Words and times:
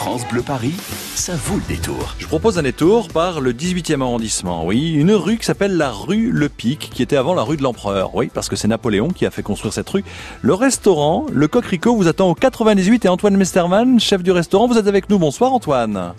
France 0.00 0.26
Bleu 0.26 0.40
Paris, 0.40 0.72
ça 1.14 1.34
vaut 1.36 1.56
le 1.56 1.68
détour. 1.68 2.14
Je 2.18 2.26
propose 2.26 2.58
un 2.58 2.62
détour 2.62 3.08
par 3.08 3.42
le 3.42 3.52
18e 3.52 4.00
arrondissement. 4.00 4.64
Oui, 4.64 4.94
une 4.94 5.12
rue 5.12 5.36
qui 5.36 5.44
s'appelle 5.44 5.76
la 5.76 5.90
rue 5.90 6.30
Le 6.30 6.48
Pic, 6.48 6.88
qui 6.90 7.02
était 7.02 7.18
avant 7.18 7.34
la 7.34 7.42
rue 7.42 7.58
de 7.58 7.62
l'Empereur. 7.62 8.14
Oui, 8.14 8.30
parce 8.32 8.48
que 8.48 8.56
c'est 8.56 8.66
Napoléon 8.66 9.08
qui 9.08 9.26
a 9.26 9.30
fait 9.30 9.42
construire 9.42 9.74
cette 9.74 9.90
rue. 9.90 10.02
Le 10.40 10.54
restaurant, 10.54 11.26
le 11.30 11.48
Coquerico, 11.48 11.94
vous 11.94 12.08
attend 12.08 12.30
au 12.30 12.34
98 12.34 13.04
et 13.04 13.08
Antoine 13.10 13.36
Mesterman, 13.36 14.00
chef 14.00 14.22
du 14.22 14.32
restaurant, 14.32 14.68
vous 14.68 14.78
êtes 14.78 14.86
avec 14.86 15.10
nous. 15.10 15.18
Bonsoir 15.18 15.52
Antoine. 15.52 16.14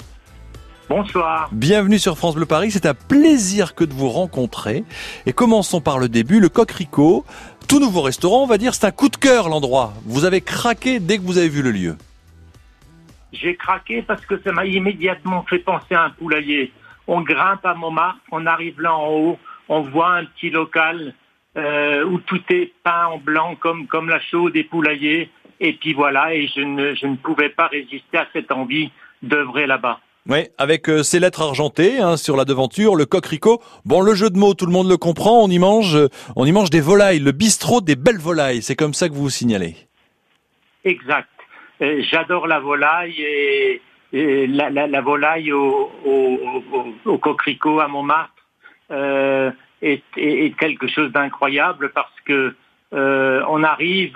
Bonsoir. 0.88 1.50
Bienvenue 1.52 1.98
sur 1.98 2.20
France 2.20 2.36
Bleu 2.36 2.46
Paris, 2.46 2.70
c'est 2.70 2.86
un 2.86 2.94
plaisir 2.94 3.74
que 3.74 3.84
de 3.84 3.94
vous 3.94 4.10
rencontrer. 4.10 4.84
Et 5.26 5.34
commençons 5.34 5.82
par 5.82 5.98
le 5.98 6.08
début, 6.08 6.40
le 6.40 6.50
Coquerico, 6.50 7.26
tout 7.68 7.80
nouveau 7.80 8.04
restaurant, 8.04 8.44
on 8.44 8.48
va 8.48 8.60
dire, 8.60 8.76
c'est 8.76 8.86
un 8.86 8.92
coup 8.92 9.10
de 9.10 9.18
cœur 9.18 9.50
l'endroit. 9.50 9.96
Vous 10.06 10.24
avez 10.24 10.42
craqué 10.42 11.00
dès 11.00 11.18
que 11.18 11.24
vous 11.24 11.40
avez 11.40 11.50
vu 11.50 11.64
le 11.64 11.72
lieu. 11.72 11.98
J'ai 13.32 13.56
craqué 13.56 14.02
parce 14.02 14.26
que 14.26 14.40
ça 14.42 14.52
m'a 14.52 14.66
immédiatement 14.66 15.44
fait 15.50 15.60
penser 15.60 15.96
à 15.96 16.06
un 16.06 16.10
poulailler. 16.10 16.72
On 17.08 17.22
grimpe 17.22 17.66
à 17.66 17.74
Montmartre, 17.74 18.20
on 18.32 18.46
arrive 18.46 18.80
là 18.82 18.96
en 18.96 19.10
haut, 19.10 19.40
on 19.70 19.82
voit 19.82 20.16
un 20.16 20.26
petit 20.26 20.50
local 20.50 21.14
euh, 21.58 22.04
où 22.06 22.20
tout 22.20 22.42
est 22.50 22.72
peint 22.84 23.08
en 23.08 23.18
blanc 23.18 23.56
comme, 23.56 23.88
comme 23.88 24.10
la 24.10 24.20
chaude 24.20 24.54
des 24.54 24.64
poulaillers. 24.64 25.30
Et 25.60 25.74
puis 25.74 25.94
voilà, 25.94 26.34
et 26.34 26.48
je 26.48 26.62
ne, 26.62 26.96
je 26.96 27.06
ne 27.08 27.16
pouvais 27.16 27.50
pas 27.50 27.68
résister 27.68 28.18
à 28.18 28.28
cette 28.34 28.52
envie 28.52 28.92
d'œuvrer 29.22 29.68
là-bas. 29.68 30.00
Oui, 30.30 30.48
avec 30.58 30.88
euh, 30.88 31.02
ces 31.02 31.20
lettres 31.20 31.42
argentées 31.42 32.00
hein, 32.00 32.16
sur 32.16 32.36
la 32.36 32.46
devanture, 32.46 32.96
le 32.96 33.06
coquericot. 33.06 33.62
Bon, 33.86 34.02
le 34.02 34.14
jeu 34.14 34.30
de 34.30 34.38
mots, 34.38 34.54
tout 34.54 34.68
le 34.68 34.72
monde 34.72 34.88
le 34.88 34.98
comprend. 34.98 35.44
On 35.44 35.50
y 35.50 35.58
mange, 35.58 35.96
euh, 35.96 36.10
on 36.36 36.46
y 36.46 36.52
mange 36.52 36.70
des 36.70 36.82
volailles, 36.82 37.20
le 37.20 37.32
bistrot 37.32 37.82
des 37.82 37.96
belles 37.96 38.20
volailles. 38.20 38.62
C'est 38.62 38.76
comme 38.76 38.94
ça 38.94 39.10
que 39.10 39.14
vous 39.14 39.24
vous 39.24 39.30
signalez. 39.30 39.76
Exact. 40.84 41.28
Euh, 41.82 42.02
j'adore 42.10 42.48
la 42.48 42.60
volaille 42.60 43.22
et, 43.22 43.82
et 44.14 44.48
la, 44.48 44.70
la, 44.70 44.88
la, 44.88 45.02
volaille 45.02 45.52
au, 45.52 45.92
au, 46.06 46.40
au, 46.74 47.12
au 47.12 47.18
coquericot 47.18 47.80
à 47.80 47.88
Montmartre 47.88 48.34
euh, 48.92 49.52
est, 49.82 50.04
est, 50.18 50.46
est, 50.46 50.58
quelque 50.58 50.88
chose 50.88 51.12
d'incroyable 51.12 51.92
parce 51.94 52.20
que 52.26 52.56
euh, 52.94 53.44
on 53.48 53.64
arrive, 53.64 54.14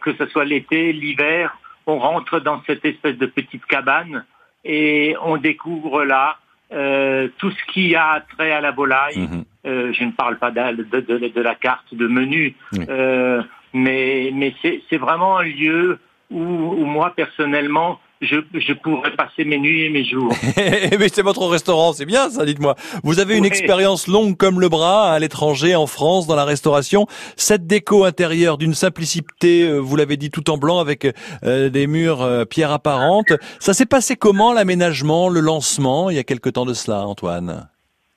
que 0.00 0.14
ce 0.14 0.26
soit 0.26 0.44
l'été, 0.44 0.92
l'hiver, 0.92 1.58
on 1.86 1.98
rentre 1.98 2.40
dans 2.40 2.62
cette 2.66 2.84
espèce 2.84 3.16
de 3.16 3.26
petite 3.26 3.64
cabane 3.66 4.24
et 4.64 5.16
on 5.24 5.38
découvre 5.38 6.04
là 6.04 6.36
euh, 6.72 7.28
tout 7.38 7.50
ce 7.50 7.72
qui 7.72 7.96
a 7.96 8.22
trait 8.36 8.52
à 8.52 8.60
la 8.60 8.70
volaille. 8.70 9.18
Mmh. 9.18 9.44
Euh, 9.66 9.92
je 9.92 10.04
ne 10.04 10.12
parle 10.12 10.38
pas 10.38 10.50
de, 10.50 10.82
de, 10.82 11.00
de, 11.00 11.28
de 11.28 11.40
la 11.40 11.54
carte 11.54 11.94
de 11.94 12.06
menu, 12.06 12.54
mmh. 12.72 12.84
euh, 12.90 13.42
mais, 13.72 14.30
mais 14.34 14.54
c'est 14.62 14.96
vraiment 14.98 15.38
un 15.38 15.42
lieu 15.44 15.98
où, 16.30 16.40
où 16.40 16.84
moi 16.84 17.12
personnellement 17.16 17.98
je, 18.20 18.36
je, 18.54 18.72
pourrais 18.72 19.12
passer 19.12 19.44
mes 19.44 19.58
nuits 19.58 19.84
et 19.84 19.90
mes 19.90 20.04
jours. 20.04 20.32
Mais 20.56 21.08
c'est 21.12 21.22
votre 21.22 21.46
restaurant, 21.46 21.92
c'est 21.92 22.06
bien 22.06 22.30
ça, 22.30 22.44
dites-moi. 22.44 22.74
Vous 23.04 23.20
avez 23.20 23.36
une 23.36 23.42
oui. 23.42 23.48
expérience 23.48 24.08
longue 24.08 24.36
comme 24.36 24.60
le 24.60 24.68
bras 24.68 25.12
à 25.12 25.18
l'étranger, 25.18 25.76
en 25.76 25.86
France, 25.86 26.26
dans 26.26 26.34
la 26.34 26.44
restauration. 26.44 27.06
Cette 27.36 27.66
déco 27.66 28.04
intérieure 28.04 28.58
d'une 28.58 28.74
simplicité, 28.74 29.68
euh, 29.68 29.78
vous 29.78 29.96
l'avez 29.96 30.16
dit, 30.16 30.30
tout 30.30 30.50
en 30.50 30.58
blanc 30.58 30.80
avec 30.80 31.06
euh, 31.44 31.68
des 31.68 31.86
murs 31.86 32.22
euh, 32.22 32.44
pierre 32.44 32.72
apparente. 32.72 33.32
Ça 33.60 33.72
s'est 33.72 33.86
passé 33.86 34.16
comment 34.16 34.52
l'aménagement, 34.52 35.28
le 35.28 35.40
lancement, 35.40 36.10
il 36.10 36.16
y 36.16 36.20
a 36.20 36.24
quelque 36.24 36.50
temps 36.50 36.66
de 36.66 36.74
cela, 36.74 37.06
Antoine? 37.06 37.68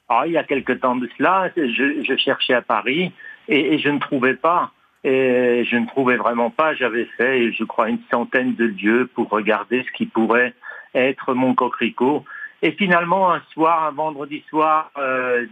Ah, 0.10 0.24
Il 0.26 0.34
y 0.34 0.38
a 0.38 0.44
quelque 0.44 0.74
temps 0.74 0.96
de 0.96 1.08
cela, 1.18 1.52
je, 1.56 2.04
je 2.04 2.18
cherchais 2.18 2.54
à 2.54 2.62
Paris 2.62 3.12
et, 3.48 3.76
et 3.76 3.80
je 3.80 3.90
ne 3.90 4.00
trouvais 4.00 4.34
pas. 4.34 4.72
Et 5.04 5.64
je 5.66 5.78
ne 5.78 5.88
trouvais 5.88 6.18
vraiment 6.18 6.50
pas. 6.50 6.76
J'avais 6.76 7.06
fait, 7.18 7.52
je 7.52 7.64
crois, 7.64 7.90
une 7.90 8.02
centaine 8.12 8.54
de 8.56 8.66
lieux 8.66 9.10
pour 9.14 9.30
regarder 9.30 9.84
ce 9.84 9.92
qui 9.98 10.06
pourrait 10.06 10.54
être 10.94 11.34
mon 11.34 11.56
coquericot. 11.56 12.24
Et 12.62 12.72
finalement, 12.72 13.34
un 13.34 13.42
soir, 13.54 13.86
un 13.86 13.92
vendredi 13.92 14.44
soir, 14.50 14.92
euh, 14.98 15.46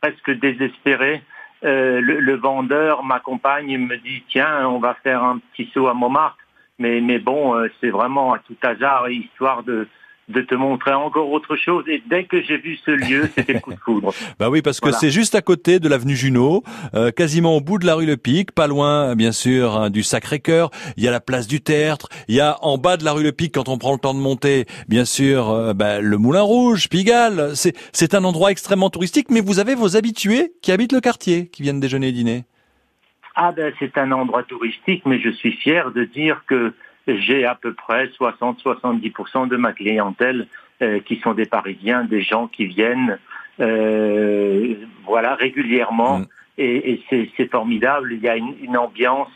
presque 0.00 0.30
désespéré, 0.38 1.22
euh, 1.64 2.00
le, 2.00 2.20
le, 2.20 2.34
vendeur 2.34 3.04
m'accompagne 3.04 3.78
me 3.78 3.96
dit 3.96 4.22
tiens, 4.28 4.68
on 4.68 4.78
va 4.78 4.94
faire 5.02 5.22
un 5.22 5.38
petit 5.38 5.70
saut 5.72 5.86
à 5.86 5.94
Montmartre. 5.94 6.36
Mais, 6.78 7.00
mais 7.00 7.18
bon, 7.18 7.54
euh, 7.54 7.68
c'est 7.80 7.90
vraiment 7.90 8.34
à 8.34 8.40
tout 8.40 8.56
hasard, 8.62 9.08
histoire 9.08 9.62
de, 9.62 9.86
de 10.32 10.42
te 10.42 10.54
montrer 10.54 10.92
encore 10.92 11.30
autre 11.30 11.56
chose. 11.56 11.84
Et 11.88 12.02
dès 12.06 12.24
que 12.24 12.42
j'ai 12.42 12.56
vu 12.56 12.78
ce 12.84 12.90
lieu, 12.90 13.30
c'était 13.36 13.60
coup 13.60 13.72
de 13.72 13.78
foudre. 13.78 14.12
bah 14.38 14.50
oui, 14.50 14.62
parce 14.62 14.80
que 14.80 14.86
voilà. 14.86 14.98
c'est 14.98 15.10
juste 15.10 15.34
à 15.34 15.42
côté 15.42 15.78
de 15.78 15.88
l'avenue 15.88 16.16
Junot, 16.16 16.62
euh, 16.94 17.10
quasiment 17.10 17.56
au 17.56 17.60
bout 17.60 17.78
de 17.78 17.86
la 17.86 17.94
rue 17.94 18.06
Le 18.06 18.16
Pic, 18.16 18.52
pas 18.52 18.66
loin, 18.66 19.14
bien 19.14 19.32
sûr, 19.32 19.76
hein, 19.76 19.90
du 19.90 20.02
Sacré-Cœur. 20.02 20.70
Il 20.96 21.04
y 21.04 21.08
a 21.08 21.10
la 21.10 21.20
place 21.20 21.46
du 21.46 21.60
Tertre. 21.60 22.08
Il 22.28 22.34
y 22.34 22.40
a 22.40 22.56
en 22.62 22.78
bas 22.78 22.96
de 22.96 23.04
la 23.04 23.12
rue 23.12 23.22
Le 23.22 23.32
Pic, 23.32 23.54
quand 23.54 23.68
on 23.68 23.78
prend 23.78 23.92
le 23.92 23.98
temps 23.98 24.14
de 24.14 24.20
monter, 24.20 24.66
bien 24.88 25.04
sûr, 25.04 25.50
euh, 25.50 25.74
bah, 25.74 26.00
le 26.00 26.16
Moulin 26.16 26.42
Rouge, 26.42 26.88
Pigalle. 26.88 27.52
C'est, 27.54 27.76
c'est 27.92 28.14
un 28.14 28.24
endroit 28.24 28.50
extrêmement 28.50 28.90
touristique, 28.90 29.30
mais 29.30 29.40
vous 29.40 29.58
avez 29.58 29.74
vos 29.74 29.96
habitués 29.96 30.52
qui 30.62 30.72
habitent 30.72 30.92
le 30.92 31.00
quartier, 31.00 31.48
qui 31.48 31.62
viennent 31.62 31.80
déjeuner 31.80 32.08
et 32.08 32.12
dîner. 32.12 32.44
Ah 33.34 33.52
ben, 33.52 33.72
c'est 33.78 33.96
un 33.96 34.12
endroit 34.12 34.42
touristique, 34.42 35.04
mais 35.06 35.20
je 35.20 35.30
suis 35.30 35.52
fier 35.52 35.90
de 35.92 36.04
dire 36.04 36.42
que 36.46 36.74
j'ai 37.06 37.44
à 37.44 37.54
peu 37.54 37.72
près 37.74 38.06
60-70% 38.06 39.48
de 39.48 39.56
ma 39.56 39.72
clientèle 39.72 40.46
euh, 40.82 41.00
qui 41.00 41.16
sont 41.16 41.34
des 41.34 41.46
Parisiens, 41.46 42.04
des 42.04 42.22
gens 42.22 42.46
qui 42.46 42.66
viennent 42.66 43.18
euh, 43.60 44.74
voilà 45.04 45.34
régulièrement 45.34 46.20
mmh. 46.20 46.26
et, 46.58 46.92
et 46.92 47.30
c'est 47.36 47.50
formidable. 47.50 48.12
Il 48.12 48.20
y 48.20 48.28
a 48.28 48.36
une, 48.36 48.54
une 48.62 48.76
ambiance 48.76 49.30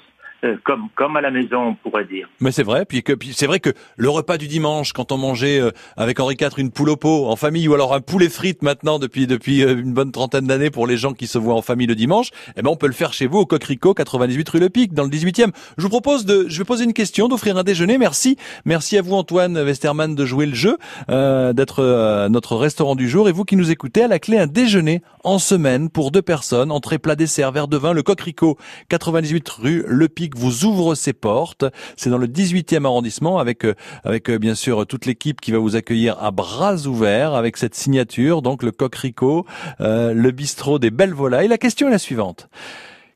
euh, 0.45 0.57
comme 0.65 0.89
comme 0.95 1.17
à 1.17 1.21
la 1.21 1.31
maison, 1.31 1.69
on 1.69 1.75
pourrait 1.75 2.05
dire. 2.05 2.29
Mais 2.41 2.53
c'est 2.53 2.63
vrai, 2.63 2.85
puis 2.85 3.03
que 3.03 3.13
puis 3.13 3.33
c'est 3.33 3.47
vrai 3.47 3.61
que 3.61 3.71
le 3.97 4.11
repas 4.11 4.39
du 4.39 4.49
dimanche, 4.49 4.93
quand 4.93 5.13
on 5.13 5.19
mangeait 5.19 5.61
euh, 5.61 5.71
avec 5.97 6.21
Henri 6.21 6.37
IV 6.41 6.59
une 6.59 6.71
poule 6.71 6.91
au 6.91 6.97
pot 6.97 7.27
en 7.27 7.37
famille, 7.37 7.69
ou 7.69 7.75
alors 7.75 7.95
un 7.95 8.01
poulet 8.01 8.29
frites 8.29 8.63
maintenant 8.63 8.99
depuis 8.99 9.27
depuis 9.27 9.63
euh, 9.63 9.77
une 9.77 9.93
bonne 9.93 10.13
trentaine 10.13 10.47
d'années 10.47 10.71
pour 10.71 10.87
les 10.87 10.97
gens 10.97 11.13
qui 11.13 11.27
se 11.27 11.39
voient 11.39 11.55
en 11.55 11.63
famille 11.63 11.87
le 11.87 11.95
dimanche, 11.95 12.31
eh 12.57 12.63
ben 12.63 12.71
on 12.71 12.77
peut 12.77 12.87
le 12.87 12.93
faire 12.93 13.13
chez 13.13 13.27
vous 13.27 13.39
au 13.39 13.47
Coquerico 13.47 13.95
98 13.95 14.49
rue 14.49 14.61
Le 14.61 14.71
Pic 14.71 14.93
dans 14.93 15.05
le 15.05 15.11
18e. 15.11 15.53
Je 15.79 15.83
vous 15.83 15.89
propose 15.89 16.25
de, 16.25 16.47
je 16.49 16.59
vais 16.59 16.65
poser 16.65 16.85
une 16.85 16.93
question, 16.93 17.29
d'offrir 17.29 17.57
un 17.57 17.65
déjeuner. 17.65 17.99
Merci, 17.99 18.37
merci 18.65 18.99
à 18.99 19.03
vous 19.03 19.15
Antoine 19.15 19.57
Westerman 19.57 20.15
de 20.15 20.25
jouer 20.25 20.47
le 20.47 20.55
jeu, 20.55 20.77
euh, 21.11 21.53
d'être 21.53 21.83
euh, 21.83 22.29
notre 22.29 22.57
restaurant 22.57 22.95
du 22.95 23.09
jour 23.09 23.29
et 23.29 23.33
vous 23.33 23.45
qui 23.45 23.57
nous 23.57 23.71
écoutez 23.71 24.03
à 24.03 24.09
la 24.09 24.19
clé 24.19 24.39
un 24.39 24.47
déjeuner 24.47 25.03
en 25.25 25.39
semaine 25.39 25.91
pour 25.91 26.11
deux 26.11 26.23
personnes, 26.23 26.71
entrée 26.71 26.99
plat 26.99 27.17
dessert, 27.17 27.53
verre 27.53 27.69
de 27.69 27.77
vin, 27.77 27.93
le 27.93 28.03
Coquerico 28.03 28.59
98 28.89 29.49
rue 29.49 29.85
Le 29.87 30.09
Pic 30.09 30.26
vous 30.35 30.65
ouvre 30.65 30.95
ses 30.95 31.13
portes. 31.13 31.65
C'est 31.97 32.11
dans 32.11 32.19
le 32.19 32.27
18e 32.27 32.85
arrondissement 32.85 33.39
avec 33.39 33.65
euh, 33.65 33.75
avec 34.05 34.31
bien 34.31 34.55
sûr 34.55 34.87
toute 34.87 35.07
l'équipe 35.07 35.41
qui 35.41 35.53
va 35.53 35.59
vous 35.59 35.77
accueillir 35.77 36.17
à 36.23 36.31
bras 36.31 36.87
ouverts 36.87 37.35
avec 37.35 37.57
cette 37.57 37.75
signature 37.75 38.43
donc 38.43 38.63
le 38.63 38.73
Coquerico, 38.73 39.47
euh, 39.81 40.13
le 40.13 40.31
bistrot 40.31 40.79
des 40.79 40.91
belles 40.91 41.15
volailles. 41.15 41.49
La 41.49 41.59
question 41.59 41.89
est 41.89 41.93
la 41.93 41.99
suivante. 41.99 42.49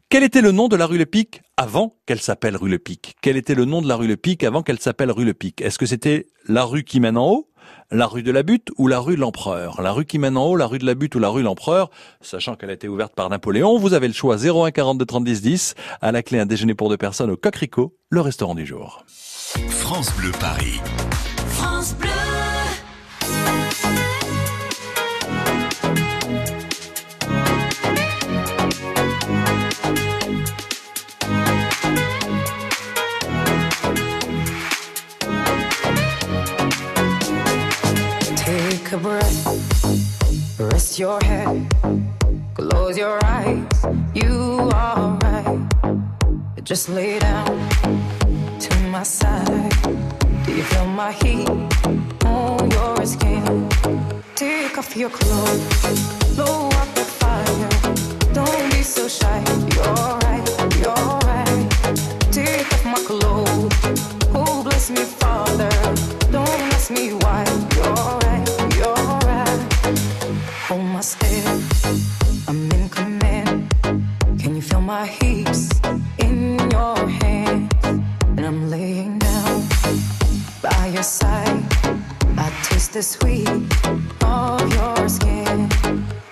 Quel 0.09 0.25
était 0.25 0.41
le 0.41 0.51
nom 0.51 0.67
de 0.67 0.75
la 0.75 0.87
rue 0.87 0.99
Le 0.99 1.07
Pic 1.07 1.41
avant 1.57 1.97
qu'elle 2.05 2.21
s'appelle 2.21 2.57
rue 2.57 2.69
Le 2.69 2.81
Pic? 2.81 3.15
Quel 3.23 3.37
était 3.37 3.55
le 3.55 3.65
nom 3.65 3.81
de 3.81 3.87
la 3.87 3.95
rue 3.95 4.09
Le 4.09 4.17
Pic 4.17 4.43
avant 4.43 4.63
qu'elle 4.63 4.81
s'appelle 4.81 5.13
rue 5.13 5.25
Le 5.25 5.35
Pic? 5.35 5.61
Est-ce 5.61 5.79
que 5.79 5.87
c'était 5.87 6.27
la 6.49 6.65
rue 6.65 6.83
qui 6.83 6.99
mène 6.99 7.17
en 7.17 7.29
haut 7.31 7.50
la 7.91 8.07
rue 8.07 8.23
de 8.23 8.31
la 8.31 8.43
Butte 8.43 8.69
ou 8.79 8.87
la 8.87 8.99
rue 8.99 9.17
de 9.17 9.21
l'Empereur? 9.21 9.83
La 9.83 9.93
rue 9.93 10.05
qui 10.05 10.19
mène 10.19 10.37
en 10.37 10.47
haut, 10.47 10.57
la 10.57 10.67
rue 10.67 10.79
de 10.79 10.87
la 10.87 10.95
Butte 10.95 11.15
ou 11.15 11.19
la 11.19 11.29
rue 11.29 11.41
de 11.41 11.47
l'Empereur, 11.47 11.91
sachant 12.21 12.57
qu'elle 12.57 12.71
a 12.71 12.75
été 12.75 12.89
ouverte 12.89 13.15
par 13.15 13.29
Napoléon, 13.31 13.79
vous 13.79 13.95
avez 13.95 14.09
le 14.09 14.15
choix 14.15 14.37
01 14.37 14.71
42 14.71 15.05
30 15.05 15.25
10 15.25 15.43
10, 15.43 15.75
à 16.01 16.13
la 16.13 16.23
clé 16.23 16.39
un 16.39 16.47
déjeuner 16.47 16.75
pour 16.75 16.89
deux 16.89 16.97
personnes 16.97 17.31
au 17.31 17.37
Coquerico, 17.37 17.97
le 18.11 18.21
restaurant 18.21 18.55
du 18.55 18.67
jour. 18.67 19.05
France 19.69 20.15
Bleu 20.17 20.31
Paris. 20.39 20.81
France 21.49 21.95
your 41.01 41.19
head, 41.23 41.67
close 42.53 42.99
your 42.99 43.19
eyes. 43.25 43.65
You 44.13 44.69
are 44.75 45.17
right. 45.23 45.59
Just 46.63 46.91
lay 46.91 47.19
down 47.19 47.57
to 48.59 48.75
my 48.93 49.03
side. 49.03 49.73
Do 50.45 50.53
you 50.55 50.63
feel 50.63 50.87
my 50.89 51.13
heat 51.13 51.49
on 52.27 52.71
your 52.71 53.07
skin? 53.07 53.67
Take 54.35 54.77
off 54.77 54.95
your 54.95 55.09
clothes, 55.09 56.37
blow 56.37 56.69
up 56.69 56.95
the 56.95 57.07
fire. 57.21 57.69
Don't 58.35 58.71
be 58.71 58.83
so 58.83 59.09
shy. 59.09 59.43
You're 59.75 60.19
right, 60.27 60.47
you're 60.83 61.19
right. 61.31 61.69
Take 62.31 62.71
off 62.75 62.85
my 62.85 63.01
clothes. 63.09 63.73
Oh, 64.35 64.63
bless 64.63 64.91
me, 64.91 65.05
Father. 65.05 65.50
My 74.97 75.07
hips 75.07 75.71
in 76.19 76.59
your 76.69 76.99
hands? 77.23 77.71
And 78.37 78.45
I'm 78.45 78.69
laying 78.69 79.21
down 79.21 79.63
by 80.61 80.91
your 80.93 81.05
side. 81.05 81.63
I 82.37 82.47
taste 82.65 82.95
the 82.95 83.03
sweet 83.15 83.49
of 84.21 84.61
your 84.79 85.09
skin. 85.09 85.69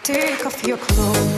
Take 0.03 0.45
off 0.45 0.59
your 0.67 0.79
clothes, 0.79 1.38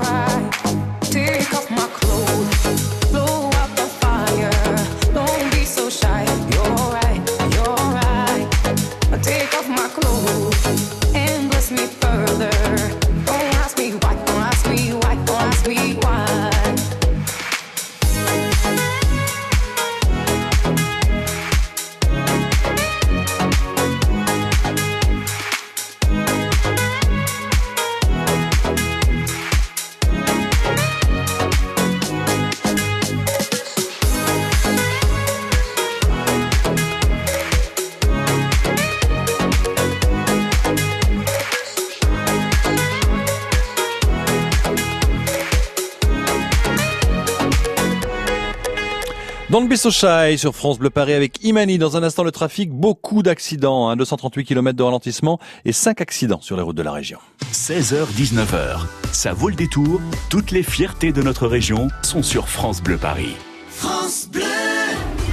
So 49.75 49.91
shy 49.91 50.37
sur 50.37 50.55
France 50.55 50.79
Bleu 50.79 50.89
Paris 50.89 51.13
avec 51.13 51.43
Imani. 51.43 51.77
Dans 51.77 51.97
un 51.97 52.03
instant, 52.03 52.23
le 52.23 52.31
trafic, 52.31 52.71
beaucoup 52.71 53.21
d'accidents, 53.21 53.89
hein, 53.89 53.97
238 53.97 54.45
km 54.45 54.77
de 54.77 54.83
ralentissement 54.83 55.39
et 55.65 55.73
5 55.73 55.99
accidents 55.99 56.39
sur 56.39 56.55
les 56.55 56.61
routes 56.61 56.77
de 56.77 56.81
la 56.81 56.93
région. 56.93 57.19
16h-19h, 57.51 58.85
ça 59.11 59.33
vaut 59.33 59.49
le 59.49 59.55
détour. 59.55 59.99
Toutes 60.29 60.51
les 60.51 60.63
fiertés 60.63 61.11
de 61.11 61.21
notre 61.21 61.47
région 61.47 61.89
sont 62.01 62.23
sur 62.23 62.47
France 62.47 62.81
Bleu 62.81 62.97
Paris. 62.97 63.35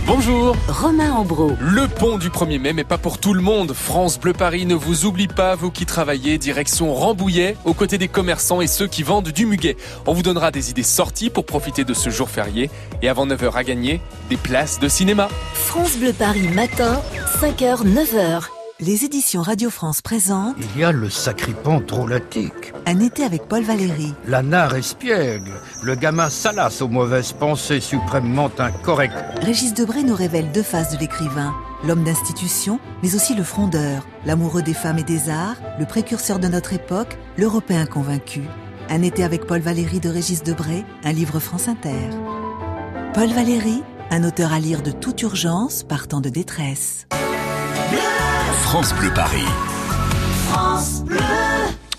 Bonjour 0.08 0.56
Romain 0.68 1.12
Ambro. 1.12 1.52
Le 1.60 1.86
pont 1.86 2.16
du 2.16 2.30
1er 2.30 2.58
mai, 2.58 2.72
mais 2.72 2.82
pas 2.82 2.96
pour 2.96 3.18
tout 3.18 3.34
le 3.34 3.42
monde. 3.42 3.74
France 3.74 4.18
Bleu 4.18 4.32
Paris 4.32 4.64
ne 4.64 4.74
vous 4.74 5.04
oublie 5.04 5.28
pas, 5.28 5.54
vous 5.54 5.70
qui 5.70 5.84
travaillez 5.84 6.38
direction 6.38 6.94
Rambouillet, 6.94 7.58
aux 7.66 7.74
côtés 7.74 7.98
des 7.98 8.08
commerçants 8.08 8.62
et 8.62 8.68
ceux 8.68 8.86
qui 8.86 9.02
vendent 9.02 9.28
du 9.28 9.44
muguet. 9.44 9.76
On 10.06 10.14
vous 10.14 10.22
donnera 10.22 10.50
des 10.50 10.70
idées 10.70 10.82
sorties 10.82 11.28
pour 11.28 11.44
profiter 11.44 11.84
de 11.84 11.92
ce 11.92 12.08
jour 12.08 12.30
férié. 12.30 12.70
Et 13.02 13.10
avant 13.10 13.26
9h 13.26 13.52
à 13.52 13.64
gagner, 13.64 14.00
des 14.30 14.38
places 14.38 14.80
de 14.80 14.88
cinéma. 14.88 15.28
France 15.52 15.98
Bleu 15.98 16.14
Paris 16.14 16.48
matin, 16.48 17.02
5h, 17.42 17.84
9h. 17.84 18.57
Les 18.80 19.04
éditions 19.04 19.42
Radio 19.42 19.70
France 19.70 20.02
présentent 20.02 20.54
Il 20.60 20.80
y 20.80 20.84
a 20.84 20.92
le 20.92 21.10
sacripant 21.10 21.80
drôlatique, 21.80 22.72
Un 22.86 23.00
été 23.00 23.24
avec 23.24 23.48
Paul 23.48 23.64
Valéry. 23.64 24.14
la 24.24 24.40
nare 24.42 24.76
espiègle, 24.76 25.50
le 25.82 25.96
gamin 25.96 26.28
salace 26.30 26.80
aux 26.80 26.86
mauvaises 26.88 27.32
pensées 27.32 27.80
suprêmement 27.80 28.50
incorrectes. 28.58 29.16
Régis 29.42 29.74
Debray 29.74 30.04
nous 30.04 30.14
révèle 30.14 30.52
deux 30.52 30.62
faces 30.62 30.92
de 30.94 30.98
l'écrivain. 30.98 31.52
L'homme 31.84 32.04
d'institution, 32.04 32.78
mais 33.02 33.16
aussi 33.16 33.34
le 33.34 33.42
frondeur, 33.42 34.06
l'amoureux 34.24 34.62
des 34.62 34.74
femmes 34.74 34.98
et 34.98 35.04
des 35.04 35.28
arts, 35.28 35.56
le 35.80 35.84
précurseur 35.84 36.38
de 36.38 36.46
notre 36.46 36.72
époque, 36.72 37.18
l'Européen 37.36 37.84
convaincu. 37.84 38.42
Un 38.90 39.02
été 39.02 39.24
avec 39.24 39.44
Paul 39.46 39.60
Valéry 39.60 39.98
de 39.98 40.08
Régis 40.08 40.44
Debray, 40.44 40.84
un 41.02 41.12
livre 41.12 41.40
France 41.40 41.66
Inter. 41.66 42.10
Paul 43.12 43.28
Valéry, 43.30 43.82
un 44.12 44.22
auteur 44.22 44.52
à 44.52 44.60
lire 44.60 44.82
de 44.82 44.92
toute 44.92 45.20
urgence, 45.22 45.82
partant 45.82 46.20
de 46.20 46.28
détresse. 46.28 47.06
France 48.62 48.92
Bleu 48.94 49.10
Paris. 49.14 49.46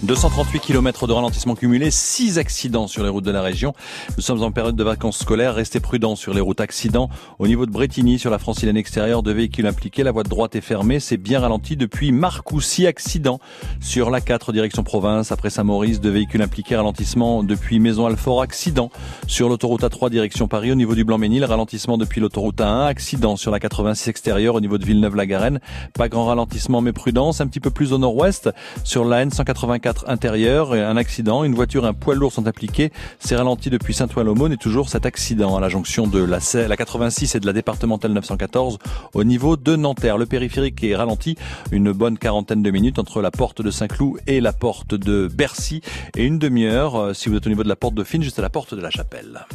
238 0.04 0.60
km 0.62 1.08
de 1.08 1.14
ralentissement 1.14 1.56
cumulé, 1.56 1.92
6 1.92 2.38
accidents 2.38 2.88
sur 2.88 3.04
les 3.04 3.10
routes 3.10 3.26
de 3.26 3.32
la 3.32 3.42
région. 3.42 3.74
Nous 4.16 4.24
sommes 4.24 4.44
en 4.44 4.52
période 4.52 4.76
de 4.78 4.84
vacances 4.84 5.20
scolaires, 5.20 5.56
restez 5.56 5.82
prudents 5.82 6.16
sur 6.16 6.34
les 6.34 6.40
routes. 6.42 6.60
Accidents. 6.60 7.10
Au 7.38 7.48
niveau 7.48 7.66
de 7.66 7.72
Bretigny, 7.72 8.20
sur 8.20 8.30
la 8.30 8.38
francilienne 8.38 8.76
extérieure, 8.76 9.24
deux 9.24 9.32
véhicules 9.32 9.66
impliqués, 9.66 10.04
la 10.04 10.12
voie 10.12 10.24
de 10.24 10.30
droite 10.30 10.56
est 10.56 10.62
fermée, 10.62 11.00
c'est 11.00 11.16
bien 11.16 11.40
ralenti 11.40 11.78
depuis 11.78 12.12
Marcoussis, 12.12 12.86
accident 12.86 13.40
sur 13.80 14.10
la 14.10 14.20
4 14.20 14.52
direction 14.52 14.84
province, 14.84 15.32
après 15.32 15.50
Saint-Maurice, 15.50 16.02
deux 16.02 16.10
véhicules 16.10 16.42
impliqués, 16.42 16.76
ralentissement 16.76 17.44
depuis 17.44 17.80
Maison-Alfort, 17.80 18.42
accident 18.42 18.92
sur 19.28 19.48
l'autoroute 19.48 19.84
A3 19.84 20.10
direction 20.10 20.48
Paris, 20.48 20.72
au 20.72 20.76
niveau 20.76 20.96
du 20.96 21.06
Blanc-Ménil, 21.06 21.46
ralentissement 21.46 21.98
depuis 21.98 22.20
l'autoroute 22.20 22.60
A1, 22.60 22.88
accident 22.88 23.38
sur 23.38 23.52
la 23.52 23.60
86 23.60 24.10
extérieure 24.10 24.56
au 24.56 24.62
niveau 24.62 24.78
de 24.78 24.86
Villeneuve-la-Garenne, 24.86 25.60
pas 25.94 26.10
grand 26.10 26.26
ralentissement 26.26 26.82
mais 26.82 26.94
prudence, 26.94 27.40
un 27.40 27.48
petit 27.48 27.62
peu 27.62 27.70
plus 27.70 27.94
au 27.94 27.98
nord-ouest, 27.98 28.50
sur 28.84 29.06
la 29.06 29.26
N184 29.26 29.89
intérieure, 30.08 30.74
un 30.74 30.98
accident, 30.98 31.44
une 31.44 31.54
voiture, 31.56 31.86
un 31.86 31.94
poids 31.94 32.16
lourd 32.16 32.32
sont 32.32 32.48
impliqués, 32.48 32.92
c'est 33.20 33.36
ralenti 33.36 33.70
depuis 33.70 33.94
Saint-Ouen-l'Aumône 33.94 34.54
et 34.54 34.58
toujours 34.58 34.90
cet 34.90 35.06
accident 35.06 35.56
à 35.56 35.60
la 35.60 35.70
jonction 35.70 36.08
de 36.08 36.24
la, 36.24 36.40
C- 36.40 36.68
la 36.68 36.78
86 36.78 37.36
et 37.36 37.40
de 37.40 37.46
la 37.46 37.54
départementale 37.54 38.12
914 38.14 38.78
au 39.14 39.24
niveau 39.24 39.58
de 39.58 39.76
Nanterre. 39.76 40.18
Le 40.18 40.26
périphérique 40.26 40.84
est 40.84 40.96
ralenti 40.96 41.36
une 41.72 41.92
bonne 41.92 42.18
quarantaine 42.18 42.62
de 42.64 42.72
minutes 42.72 43.00
entre 43.00 43.22
la 43.22 43.32
porte 43.32 43.62
de 43.62 43.72
Saint-Cloud 43.72 44.20
et 44.28 44.42
la 44.42 44.54
porte 44.54 44.96
de 44.96 45.28
Bercy 45.34 45.82
et 46.16 46.24
une 46.26 46.40
demi-heure 46.40 46.96
euh, 46.96 47.14
si 47.14 47.30
vous 47.30 47.36
êtes 47.36 47.46
au 47.46 47.50
niveau 47.50 47.64
de 47.64 47.70
la 47.70 47.76
porte 47.76 47.94
Dauphine 47.96 48.24
juste 48.24 48.40
à 48.40 48.42
la 48.42 48.50
porte 48.50 48.74
de 48.74 48.82
la 48.82 48.90
Chapelle. 48.90 49.46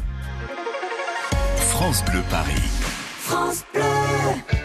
France 1.57 2.05
Bleu 2.11 2.21
Paris. 2.31 2.53
Il 3.75 4.64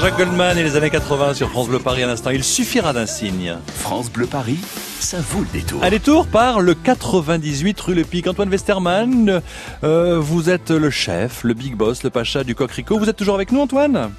Jean-Jacques 0.00 0.16
Goldman 0.16 0.56
et 0.56 0.62
les 0.62 0.76
années 0.76 0.88
80 0.88 1.34
sur 1.34 1.50
France 1.50 1.68
Bleu 1.68 1.78
Paris 1.78 2.02
à 2.02 2.06
l'instant. 2.06 2.30
Il 2.30 2.42
suffira 2.42 2.94
d'un 2.94 3.04
signe. 3.04 3.58
France 3.66 4.10
Bleu 4.10 4.24
Paris, 4.24 4.56
ça 4.98 5.18
vaut 5.20 5.40
le 5.40 5.48
détour. 5.52 5.84
Un 5.84 5.90
détour 5.90 6.26
par 6.26 6.62
le 6.62 6.72
98 6.72 7.78
rue 7.78 7.94
Le 7.94 8.04
Pic. 8.04 8.26
Antoine 8.26 8.48
Westermann, 8.48 9.42
euh, 9.84 10.18
vous 10.18 10.48
êtes 10.48 10.70
le 10.70 10.88
chef, 10.88 11.44
le 11.44 11.52
big 11.52 11.74
boss, 11.74 12.02
le 12.02 12.08
pacha 12.08 12.44
du 12.44 12.54
Coquerico. 12.54 12.98
Vous 12.98 13.10
êtes 13.10 13.16
toujours 13.16 13.34
avec 13.34 13.52
nous, 13.52 13.60
Antoine? 13.60 14.10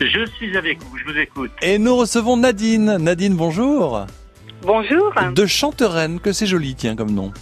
Je 0.00 0.26
suis 0.36 0.56
avec 0.56 0.82
vous, 0.82 0.98
je 0.98 1.04
vous 1.04 1.16
écoute. 1.16 1.52
Et 1.62 1.78
nous 1.78 1.94
recevons 1.94 2.36
Nadine. 2.36 2.96
Nadine, 2.96 3.36
bonjour. 3.36 4.06
Bonjour. 4.62 5.14
De 5.32 5.46
Chantereine, 5.46 6.18
que 6.18 6.32
c'est 6.32 6.48
joli, 6.48 6.74
tiens, 6.74 6.96
comme 6.96 7.12
nom. 7.12 7.32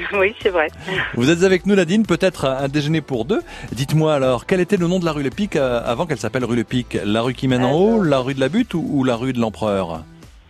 Oui, 0.12 0.34
c'est 0.42 0.50
vrai. 0.50 0.68
Vous 1.14 1.30
êtes 1.30 1.42
avec 1.42 1.66
nous, 1.66 1.74
Nadine, 1.74 2.04
peut-être 2.04 2.46
un 2.46 2.68
déjeuner 2.68 3.00
pour 3.00 3.24
deux. 3.24 3.42
Dites-moi 3.72 4.14
alors, 4.14 4.46
quel 4.46 4.60
était 4.60 4.76
le 4.76 4.86
nom 4.86 4.98
de 4.98 5.04
la 5.04 5.12
rue 5.12 5.22
Le 5.22 5.30
Pic 5.30 5.56
euh, 5.56 5.80
avant 5.84 6.06
qu'elle 6.06 6.18
s'appelle 6.18 6.44
rue 6.44 6.56
Le 6.56 6.64
Pic? 6.64 6.98
La 7.04 7.22
rue 7.22 7.34
qui 7.34 7.48
mène 7.48 7.64
en 7.64 7.72
haut, 7.72 8.02
la 8.02 8.18
rue 8.18 8.34
de 8.34 8.40
la 8.40 8.48
Butte 8.48 8.74
ou, 8.74 8.86
ou 8.88 9.04
la 9.04 9.16
rue 9.16 9.32
de 9.32 9.40
l'Empereur? 9.40 10.02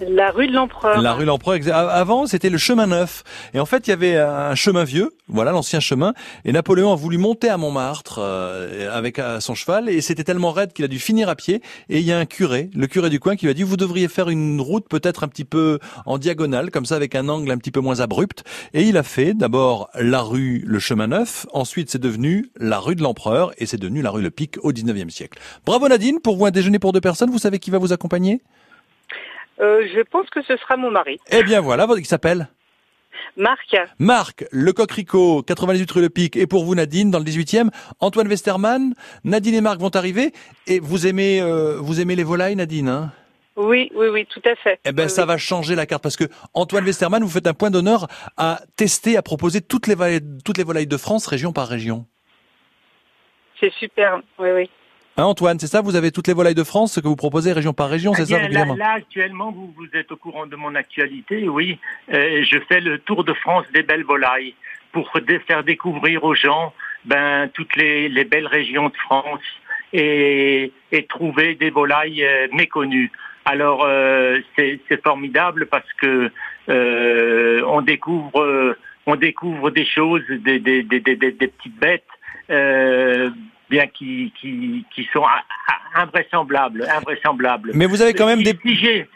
La 0.09 0.31
rue 0.31 0.47
de 0.47 0.53
l'Empereur. 0.53 1.01
La 1.03 1.13
rue 1.13 1.25
l'Empereur. 1.25 1.57
exa- 1.57 1.73
Avant, 1.75 2.27
c'était 2.27 2.51
le 2.51 2.59
chemin 2.59 2.87
neuf. 2.87 3.23
Et 3.55 3.61
en 3.61 3.67
fait, 3.67 3.87
il 3.87 3.91
y 3.91 3.93
avait 3.93 4.17
un 4.17 4.55
chemin 4.55 4.85
vieux, 4.85 5.11
voilà 5.29 5.53
l'ancien 5.53 5.81
chemin. 5.81 6.15
Et 6.45 6.53
Napoléon 6.53 6.93
a 6.93 6.97
voulu 6.97 7.19
monter 7.19 7.49
à 7.49 7.57
Montmartre 7.57 8.19
euh, 8.23 8.97
avec 8.97 9.21
son 9.41 9.55
cheval. 9.55 9.89
Et 9.89 10.01
c'était 10.01 10.25
tellement 10.25 10.53
raide 10.53 10.73
qu'il 10.73 10.85
a 10.85 10.89
dû 10.89 10.99
finir 10.99 11.29
à 11.29 11.37
pied. 11.37 11.61
Et 11.89 11.99
il 11.99 12.05
y 12.05 12.13
a 12.13 12.19
un 12.19 12.25
curé, 12.27 12.71
le 12.75 12.87
curé 12.87 13.11
du 13.11 13.21
coin, 13.21 13.37
qui 13.37 13.47
lui 13.47 13.51
a 13.51 13.55
dit, 13.55 13.63
vous 13.63 13.77
devriez 13.77 14.09
faire 14.09 14.29
une 14.31 14.61
route 14.61 14.89
peut-être 14.89 15.23
un 15.25 15.29
petit 15.29 15.45
peu 15.45 15.79
en 16.07 16.19
diagonale, 16.19 16.71
comme 16.71 16.87
ça, 16.87 16.97
avec 16.97 17.15
un 17.15 17.29
angle 17.29 17.51
un 17.51 17.59
petit 17.59 17.71
peu 17.71 17.81
moins 17.81 18.01
abrupt. 18.01 18.43
Et 18.75 18.83
il 18.85 18.97
a 18.97 19.03
fait 19.03 19.35
d'abord 19.35 19.91
la 19.95 20.21
rue 20.23 20.63
le 20.67 20.79
chemin 20.79 21.09
neuf. 21.09 21.47
Ensuite, 21.53 21.91
c'est 21.91 22.01
devenu 22.01 22.51
la 22.59 22.79
rue 22.79 22.95
de 22.97 23.03
l'Empereur. 23.03 23.53
Et 23.59 23.67
c'est 23.67 23.79
devenu 23.79 24.03
la 24.03 24.11
rue 24.11 24.23
Le 24.23 24.31
Pic 24.31 24.57
au 24.63 24.73
19e 24.73 25.11
siècle. 25.11 25.39
Bravo 25.67 25.89
Nadine, 25.89 26.21
pour 26.21 26.37
vous 26.37 26.47
un 26.47 26.51
déjeuner 26.51 26.79
pour 26.79 26.93
deux 26.93 27.01
personnes. 27.01 27.31
Vous 27.31 27.39
savez 27.39 27.59
qui 27.59 27.71
va 27.71 27.79
vous 27.79 27.93
accompagner? 27.93 28.41
Euh, 29.61 29.87
je 29.95 30.01
pense 30.01 30.29
que 30.31 30.43
ce 30.43 30.57
sera 30.57 30.77
mon 30.77 30.91
mari. 30.91 31.19
Eh 31.31 31.43
bien 31.43 31.61
voilà, 31.61 31.87
votre- 31.87 32.01
il 32.01 32.07
s'appelle 32.07 32.49
Marc. 33.37 33.77
Marc, 33.99 34.45
le 34.51 34.73
Coquerico, 34.73 35.43
98 35.43 35.91
rue 35.91 36.01
Le 36.01 36.09
Pic, 36.09 36.37
et 36.37 36.47
pour 36.47 36.65
vous 36.65 36.75
Nadine, 36.75 37.11
dans 37.11 37.19
le 37.19 37.25
18e, 37.25 37.71
Antoine 38.01 38.27
Westermann, 38.29 38.95
Nadine 39.25 39.55
et 39.55 39.61
Marc 39.61 39.79
vont 39.81 39.95
arriver, 39.95 40.33
et 40.67 40.81
vous 40.81 41.07
aimez, 41.07 41.41
euh, 41.41 41.77
vous 41.79 42.01
aimez 42.01 42.17
les 42.17 42.25
volailles 42.25 42.57
Nadine 42.57 42.89
hein? 42.89 43.13
Oui, 43.57 43.91
oui, 43.95 44.07
oui, 44.09 44.27
tout 44.27 44.41
à 44.47 44.55
fait. 44.57 44.81
Eh 44.87 44.93
ben 44.93 45.05
Oui, 45.05 45.11
ça 45.11 45.23
oui. 45.23 45.29
va 45.29 45.37
changer 45.37 45.75
la 45.75 45.85
carte, 45.85 46.03
parce 46.03 46.17
que 46.17 46.25
Antoine 46.55 46.85
Westermann, 46.85 47.23
vous 47.23 47.29
faites 47.29 47.47
un 47.47 47.53
point 47.53 47.71
d'honneur 47.71 48.07
à 48.39 48.61
tester, 48.77 49.17
à 49.19 49.23
proposer 49.23 49.61
toutes 49.61 49.87
les, 49.87 49.95
volailles, 49.95 50.21
toutes 50.45 50.57
les 50.57 50.65
volailles 50.65 50.87
de 50.87 50.97
France, 50.97 51.27
région 51.27 51.53
par 51.53 51.69
région. 51.69 52.07
C'est 53.61 53.73
super. 53.75 54.21
Oui, 54.39 54.49
oui. 54.55 54.71
Hein 55.21 55.25
Antoine, 55.27 55.59
c'est 55.59 55.67
ça 55.67 55.83
Vous 55.83 55.97
avez 55.97 56.11
toutes 56.13 56.29
les 56.29 56.33
volailles 56.35 56.55
de 56.55 56.65
France 56.65 56.99
que 57.01 57.07
vous 57.07 57.15
proposez 57.17 57.53
région 57.53 57.73
par 57.75 57.91
région, 57.91 58.15
c'est 58.15 58.23
Eh 58.23 58.27
ça 58.27 58.39
bien, 58.39 58.39
là, 58.39 58.45
régulièrement 58.47 58.75
là, 58.77 58.93
actuellement, 58.97 59.53
vous, 59.53 59.73
vous 59.77 59.87
êtes 59.93 60.11
au 60.13 60.17
courant 60.17 60.47
de 60.47 60.57
mon 60.57 60.75
actualité, 60.75 61.49
oui. 61.49 61.79
Euh, 62.13 62.43
je 62.43 62.59
fais 62.69 62.81
le 62.81 62.99
tour 62.99 63.25
de 63.25 63.35
France 63.35 63.67
des 63.75 63.83
belles 63.83 64.05
volailles 64.05 64.55
pour 64.93 65.11
faire 65.47 65.63
découvrir 65.63 66.25
aux 66.25 66.35
gens 66.35 66.73
ben, 67.05 67.49
toutes 67.53 67.77
les, 67.77 68.09
les 68.09 68.25
belles 68.25 68.47
régions 68.47 68.89
de 68.89 68.97
France 68.97 69.43
et, 69.93 70.73
et 70.91 71.05
trouver 71.07 71.55
des 71.55 71.71
volailles 71.71 72.25
euh, 72.25 72.49
méconnues. 72.53 73.11
Alors, 73.45 73.85
euh, 73.85 74.39
c'est 74.57 74.81
c'est 74.89 75.03
formidable 75.03 75.67
parce 75.67 75.91
que 76.01 76.31
euh, 76.69 77.63
on 77.67 77.83
découvre, 77.83 78.77
on 79.07 79.17
découvre 79.17 79.71
des 79.71 79.85
choses, 79.87 80.23
des, 80.29 80.59
des, 80.59 80.83
des, 80.83 81.01
des, 81.01 81.17
des- 81.17 81.33
des 81.33 81.49
petites 81.49 81.79
bêtes, 81.79 82.05
euh, 82.51 83.31
bien 83.71 83.87
qui, 83.87 84.33
qui, 84.39 84.85
qui 84.93 85.09
sont 85.13 85.25
invraisemblables, 85.95 86.87
invraisemblables. 86.91 87.71
Mais 87.75 87.87
vous 87.87 88.03
avez 88.03 88.15
quand 88.15 88.27
même 88.27 88.43
des... 88.43 88.59
Si 88.63 88.77
j'ai 88.77 89.09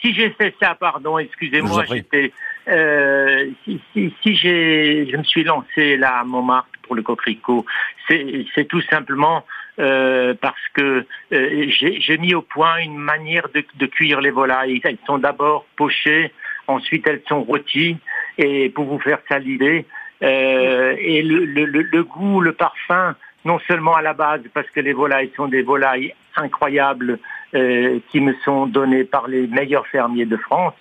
si 0.00 0.14
j'ai 0.14 0.30
fait 0.30 0.54
ça, 0.62 0.76
pardon, 0.76 1.18
excusez-moi, 1.18 1.84
j'étais 1.86 2.32
euh, 2.68 3.50
si, 3.64 3.80
si, 3.92 4.14
si 4.22 4.36
j'ai 4.36 5.08
je 5.10 5.16
me 5.16 5.24
suis 5.24 5.42
lancé 5.42 5.96
là 5.96 6.20
à 6.20 6.24
Montmartre 6.24 6.68
pour 6.84 6.94
le 6.94 7.02
coquelicot, 7.02 7.66
c'est 8.06 8.46
c'est 8.54 8.66
tout 8.66 8.80
simplement 8.82 9.44
euh, 9.80 10.34
parce 10.40 10.66
que 10.74 11.04
euh, 11.32 11.66
j'ai 11.68 12.16
mis 12.18 12.32
au 12.32 12.42
point 12.42 12.78
une 12.78 12.96
manière 12.96 13.48
de, 13.52 13.64
de 13.74 13.86
cuire 13.86 14.20
les 14.20 14.30
volailles. 14.30 14.80
Elles 14.84 15.02
sont 15.04 15.18
d'abord 15.18 15.66
pochées, 15.76 16.32
ensuite 16.68 17.04
elles 17.08 17.22
sont 17.28 17.42
rôties 17.42 17.96
et 18.38 18.68
pour 18.70 18.84
vous 18.84 19.00
faire 19.00 19.18
l'idée. 19.40 19.84
Euh, 20.22 20.94
et 20.98 21.22
le, 21.22 21.44
le, 21.44 21.64
le, 21.64 21.82
le 21.82 22.02
goût, 22.04 22.40
le 22.40 22.52
parfum, 22.52 23.16
non 23.44 23.58
seulement 23.66 23.94
à 23.94 24.02
la 24.02 24.14
base 24.14 24.42
parce 24.54 24.68
que 24.70 24.80
les 24.80 24.92
volailles 24.92 25.32
sont 25.36 25.48
des 25.48 25.62
volailles 25.62 26.14
incroyables 26.36 27.18
euh, 27.54 27.98
qui 28.10 28.20
me 28.20 28.34
sont 28.44 28.66
données 28.66 29.04
par 29.04 29.28
les 29.28 29.46
meilleurs 29.46 29.86
fermiers 29.86 30.26
de 30.26 30.36
France, 30.36 30.74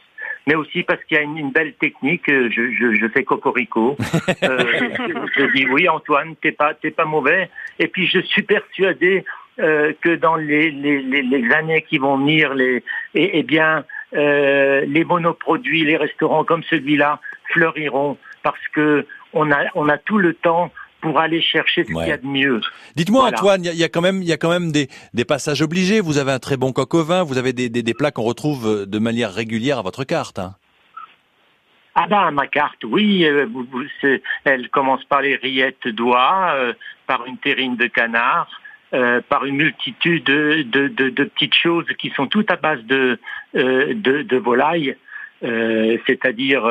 mais 0.46 0.56
aussi 0.56 0.84
parce 0.84 1.04
qu'il 1.06 1.18
y 1.18 1.20
a 1.20 1.24
une, 1.24 1.38
une 1.38 1.52
belle 1.52 1.74
technique. 1.74 2.28
euh, 2.30 2.50
Je, 2.52 2.72
je, 2.72 2.94
je 2.96 3.08
fais 3.08 3.24
cocorico. 3.24 3.98
Euh, 4.44 4.60
je, 5.08 5.42
je 5.42 5.46
dis 5.54 5.68
oui, 5.68 5.90
Antoine, 5.90 6.36
t'es 6.42 6.52
pas 6.52 6.74
t'es 6.74 6.92
pas 6.92 7.06
mauvais. 7.06 7.50
Et 7.80 7.88
puis 7.88 8.08
je 8.08 8.20
suis 8.20 8.44
persuadé 8.44 9.26
euh, 9.60 9.94
que 10.02 10.16
dans 10.16 10.36
les, 10.36 10.70
les, 10.70 11.02
les, 11.02 11.22
les 11.24 11.52
années 11.54 11.82
qui 11.82 11.98
vont 11.98 12.18
venir, 12.18 12.54
les 12.54 12.84
eh, 13.16 13.30
eh 13.40 13.44
bien 13.44 13.84
euh, 14.16 14.86
les 14.88 15.04
monoproduits, 15.04 15.84
les 15.86 15.98
restaurants 15.98 16.44
comme 16.44 16.64
celui-là 16.64 17.20
fleuriront 17.52 18.18
parce 18.44 18.66
que 18.74 19.06
on 19.34 19.52
a 19.52 19.62
on 19.76 19.90
a 19.90 19.98
tout 19.98 20.20
le 20.20 20.34
temps 20.34 20.72
pour 21.02 21.20
aller 21.20 21.42
chercher 21.42 21.84
ce 21.86 21.92
Ouais. 21.94 22.04
qu'il 22.04 22.10
y 22.10 22.14
a 22.14 22.18
de 22.18 22.26
mieux. 22.28 22.60
Dites-moi 22.96 23.22
Voilà. 23.22 23.38
Antoine, 23.38 23.64
il 23.64 23.68
y, 23.68 23.70
a- 23.70 23.74
il 23.74 23.80
y 23.80 23.84
a 23.84 23.90
quand 23.90 24.02
même, 24.02 24.22
il 24.22 24.28
y 24.28 24.34
a 24.34 24.38
quand 24.38 24.50
même 24.50 24.72
des, 24.72 24.88
des 25.14 25.26
passages 25.26 25.62
obligés. 25.62 26.00
Vous 26.02 26.18
avez 26.18 26.32
un 26.32 26.40
très 26.40 26.58
bon 26.58 26.72
coq 26.74 26.94
au 26.96 27.04
vin, 27.04 27.24
vous 27.24 27.38
avez 27.38 27.54
des, 27.54 27.70
des, 27.70 27.84
des 27.84 27.94
plats 27.94 28.12
qu'on 28.12 28.24
retrouve 28.24 28.68
euh, 28.68 28.86
de 28.86 29.00
manière 29.00 29.32
régulière 29.34 29.78
à 29.80 29.82
votre 29.84 30.04
carte. 30.04 30.40
hein. 30.40 30.56
Ah 32.00 32.06
ben 32.08 32.30
ma 32.32 32.46
carte, 32.46 32.84
oui, 32.84 33.26
euh, 33.26 33.48
elle 34.44 34.70
commence 34.70 35.04
par 35.06 35.22
les 35.24 35.36
rillettes 35.36 35.88
d'oie, 35.88 36.52
euh, 36.54 36.74
par 37.08 37.26
une 37.26 37.38
terrine 37.38 37.76
de 37.76 37.88
canard, 37.88 38.48
euh, 38.94 39.20
par 39.28 39.46
une 39.46 39.56
multitude 39.56 40.24
de, 40.26 40.62
de, 40.62 40.88
de- 40.90 41.10
de 41.10 41.24
petites 41.24 41.56
choses 41.56 41.86
qui 41.98 42.12
sont 42.12 42.28
toutes 42.28 42.52
à 42.52 42.56
base 42.56 42.84
de, 42.84 43.18
de, 43.56 44.22
de 44.22 44.38
volaille. 44.38 44.96
Euh, 45.44 45.98
C'est-à-dire, 46.06 46.66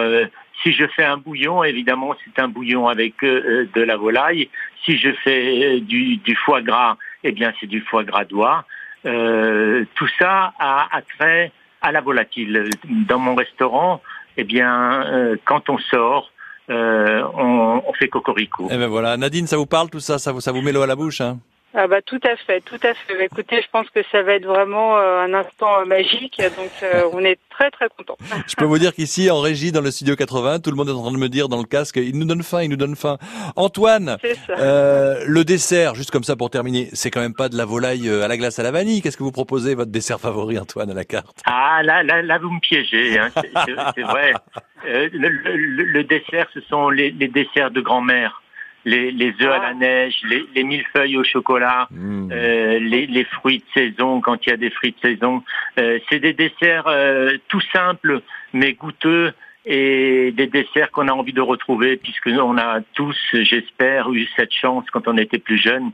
si 0.62 0.72
je 0.72 0.86
fais 0.86 1.04
un 1.04 1.16
bouillon, 1.16 1.62
évidemment, 1.64 2.14
c'est 2.24 2.40
un 2.40 2.48
bouillon 2.48 2.88
avec 2.88 3.22
euh, 3.22 3.68
de 3.74 3.82
la 3.82 3.96
volaille. 3.96 4.48
Si 4.84 4.96
je 4.96 5.10
fais 5.24 5.76
euh, 5.76 5.80
du, 5.80 6.20
foie 6.44 6.62
gras, 6.62 6.96
eh 7.24 7.32
bien, 7.32 7.52
c'est 7.60 7.66
du 7.66 7.80
foie 7.80 8.04
gras 8.04 8.24
d'oie. 8.24 8.64
Euh, 9.04 9.84
tout 9.94 10.08
ça 10.18 10.54
a 10.58 10.88
attrait 10.96 11.52
à 11.82 11.92
la 11.92 12.00
volatile. 12.00 12.70
Dans 12.84 13.18
mon 13.18 13.34
restaurant, 13.34 14.02
eh 14.36 14.44
bien, 14.44 15.02
euh, 15.04 15.36
quand 15.44 15.68
on 15.68 15.78
sort, 15.78 16.32
euh, 16.70 17.22
on, 17.34 17.82
on 17.86 17.92
fait 17.92 18.08
cocorico. 18.08 18.68
Eh 18.70 18.76
ben 18.76 18.88
voilà, 18.88 19.16
Nadine, 19.16 19.46
ça 19.46 19.56
vous 19.56 19.66
parle 19.66 19.88
tout 19.88 20.00
ça, 20.00 20.18
ça 20.18 20.32
vous, 20.32 20.40
ça 20.40 20.52
vous 20.52 20.62
met 20.62 20.72
l'eau 20.72 20.82
à 20.82 20.86
la 20.86 20.96
bouche. 20.96 21.20
Hein? 21.20 21.38
Ah 21.78 21.86
bah 21.88 22.00
tout 22.00 22.20
à 22.22 22.36
fait, 22.36 22.62
tout 22.62 22.78
à 22.82 22.94
fait. 22.94 23.24
Écoutez, 23.26 23.60
je 23.60 23.66
pense 23.70 23.86
que 23.90 24.00
ça 24.10 24.22
va 24.22 24.32
être 24.32 24.46
vraiment 24.46 24.96
euh, 24.96 25.20
un 25.20 25.34
instant 25.34 25.80
euh, 25.80 25.84
magique, 25.84 26.40
donc 26.56 26.70
euh, 26.82 27.02
on 27.12 27.20
est 27.22 27.38
très 27.50 27.70
très 27.70 27.88
contents. 27.94 28.16
Je 28.46 28.54
peux 28.56 28.64
vous 28.64 28.78
dire 28.78 28.94
qu'ici, 28.94 29.30
en 29.30 29.40
régie, 29.40 29.72
dans 29.72 29.82
le 29.82 29.90
studio 29.90 30.16
80, 30.16 30.60
tout 30.60 30.70
le 30.70 30.76
monde 30.76 30.88
est 30.88 30.92
en 30.92 31.02
train 31.02 31.12
de 31.12 31.18
me 31.18 31.28
dire 31.28 31.48
dans 31.50 31.58
le 31.58 31.64
casque, 31.64 31.96
il 31.98 32.18
nous 32.18 32.24
donne 32.24 32.42
faim, 32.42 32.62
il 32.62 32.70
nous 32.70 32.76
donne 32.76 32.96
faim. 32.96 33.18
Antoine, 33.56 34.16
euh, 34.58 35.22
le 35.26 35.44
dessert, 35.44 35.94
juste 35.94 36.10
comme 36.10 36.24
ça 36.24 36.34
pour 36.34 36.48
terminer, 36.48 36.88
c'est 36.94 37.10
quand 37.10 37.20
même 37.20 37.34
pas 37.34 37.50
de 37.50 37.56
la 37.58 37.66
volaille 37.66 38.08
à 38.08 38.26
la 38.26 38.36
glace 38.38 38.58
à 38.58 38.62
la 38.62 38.70
vanille. 38.70 39.02
Qu'est-ce 39.02 39.18
que 39.18 39.22
vous 39.22 39.32
proposez, 39.32 39.74
votre 39.74 39.90
dessert 39.90 40.18
favori, 40.18 40.58
Antoine, 40.58 40.90
à 40.90 40.94
la 40.94 41.04
carte? 41.04 41.42
Ah, 41.44 41.82
là, 41.82 42.02
là, 42.02 42.22
là, 42.22 42.38
vous 42.38 42.50
me 42.50 42.60
piégez, 42.60 43.18
hein, 43.18 43.28
c'est- 43.94 44.02
vrai. 44.02 44.32
Euh, 44.86 45.08
le, 45.12 45.28
le- 45.30 45.56
le 45.84 46.04
dessert, 46.04 46.46
ce 46.54 46.60
sont 46.60 46.90
les, 46.90 47.10
les 47.10 47.26
desserts 47.26 47.72
de 47.72 47.80
grand-mère. 47.80 48.42
Les, 48.88 49.10
les 49.10 49.34
œufs 49.42 49.52
à 49.52 49.58
la 49.58 49.74
neige, 49.74 50.14
les, 50.30 50.46
les 50.54 50.62
millefeuilles 50.62 51.16
au 51.16 51.24
chocolat, 51.24 51.88
Mmh. 51.90 52.30
euh, 52.32 52.78
les, 52.78 53.06
les 53.08 53.24
fruits 53.24 53.58
de 53.58 53.64
saison 53.80 54.20
quand 54.20 54.46
il 54.46 54.50
y 54.50 54.52
a 54.52 54.56
des 54.56 54.70
fruits 54.70 54.92
de 54.92 55.08
saison. 55.08 55.42
Euh, 55.80 55.98
c'est 56.08 56.20
des 56.20 56.32
desserts 56.34 56.86
euh, 56.86 57.36
tout 57.48 57.60
simples 57.74 58.20
mais 58.52 58.74
goûteux 58.74 59.32
et 59.64 60.30
des 60.32 60.46
desserts 60.46 60.92
qu'on 60.92 61.08
a 61.08 61.12
envie 61.12 61.32
de 61.32 61.40
retrouver 61.40 61.96
puisque 61.96 62.28
on 62.28 62.56
a 62.58 62.80
tous, 62.94 63.18
j'espère, 63.32 64.12
eu 64.12 64.24
cette 64.36 64.52
chance 64.52 64.84
quand 64.92 65.08
on 65.08 65.16
était 65.16 65.38
plus 65.40 65.58
jeune 65.58 65.90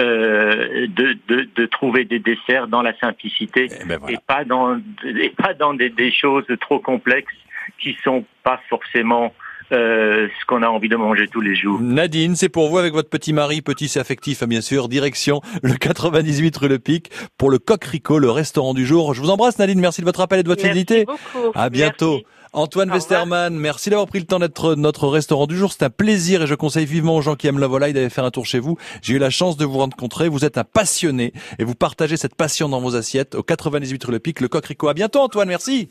euh, 0.00 0.86
de, 0.88 1.18
de, 1.28 1.46
de 1.54 1.66
trouver 1.66 2.04
des 2.06 2.20
desserts 2.20 2.68
dans 2.68 2.80
la 2.80 2.96
simplicité 2.98 3.68
Eh 3.70 3.84
ben 3.86 3.98
voilà. 3.98 4.14
et 4.14 4.18
pas 4.26 4.44
dans 4.44 4.80
et 5.04 5.28
pas 5.30 5.52
dans 5.52 5.74
des, 5.74 5.90
des 5.90 6.10
choses 6.10 6.46
trop 6.62 6.78
complexes 6.78 7.34
qui 7.78 7.94
sont 8.02 8.24
pas 8.42 8.60
forcément 8.70 9.34
euh, 9.72 10.28
ce 10.40 10.46
qu'on 10.46 10.62
a 10.62 10.68
envie 10.68 10.88
de 10.88 10.96
manger 10.96 11.28
tous 11.28 11.40
les 11.40 11.54
jours. 11.54 11.80
Nadine, 11.80 12.36
c'est 12.36 12.48
pour 12.48 12.68
vous 12.68 12.78
avec 12.78 12.92
votre 12.92 13.08
petit 13.08 13.32
mari, 13.32 13.62
petit 13.62 13.88
c'est 13.88 14.00
affectif 14.00 14.42
bien 14.44 14.60
sûr, 14.60 14.88
direction 14.88 15.40
le 15.62 15.74
98 15.74 16.56
rue 16.56 16.68
Le 16.68 16.78
Pic 16.78 17.10
pour 17.38 17.50
le 17.50 17.58
Coquericot, 17.58 18.18
le 18.18 18.30
restaurant 18.30 18.74
du 18.74 18.84
jour. 18.86 19.14
Je 19.14 19.20
vous 19.20 19.30
embrasse 19.30 19.58
Nadine, 19.58 19.80
merci 19.80 20.00
de 20.00 20.06
votre 20.06 20.20
appel 20.20 20.40
et 20.40 20.42
de 20.42 20.48
votre 20.48 20.62
Merci 20.64 20.80
fidélité. 20.80 21.04
beaucoup. 21.04 21.52
À 21.54 21.70
bientôt. 21.70 22.12
Merci. 22.12 22.26
Antoine. 22.52 22.90
Westermann, 22.90 23.56
merci 23.56 23.90
d'avoir 23.90 24.08
pris 24.08 24.18
le 24.18 24.26
temps 24.26 24.40
d'être 24.40 24.74
notre 24.74 25.06
restaurant 25.06 25.46
du 25.46 25.56
jour. 25.56 25.72
C'est 25.72 25.84
un 25.84 25.90
plaisir 25.90 26.42
et 26.42 26.46
je 26.48 26.54
conseille 26.56 26.84
vivement 26.84 27.14
aux 27.16 27.22
gens 27.22 27.36
qui 27.36 27.46
aiment 27.46 27.60
la 27.60 27.68
volaille 27.68 27.92
d'aller 27.92 28.10
faire 28.10 28.24
un 28.24 28.32
tour 28.32 28.44
chez 28.44 28.58
vous. 28.58 28.76
J'ai 29.02 29.14
eu 29.14 29.18
la 29.18 29.30
chance 29.30 29.56
de 29.56 29.64
vous 29.64 29.78
rencontrer. 29.78 30.28
Vous 30.28 30.44
êtes 30.44 30.58
un 30.58 30.64
passionné 30.64 31.32
et 31.60 31.64
vous 31.64 31.76
partagez 31.76 32.16
cette 32.16 32.34
passion 32.34 32.68
dans 32.68 32.80
vos 32.80 32.96
assiettes 32.96 33.36
au 33.36 33.44
98 33.44 34.04
rue 34.04 34.12
Le 34.12 34.18
Pic, 34.18 34.40
le 34.40 34.48
Coquericot. 34.48 34.88
À 34.88 34.94
bientôt 34.94 35.20
Antoine, 35.20 35.46
merci. 35.46 35.90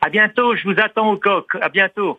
À 0.00 0.08
bientôt, 0.08 0.54
je 0.54 0.64
vous 0.68 0.74
attends 0.78 1.10
au 1.12 1.16
coq. 1.16 1.46
À 1.60 1.68
bientôt. 1.68 2.18